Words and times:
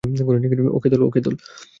ওকে, 0.69 1.19
দল। 1.21 1.35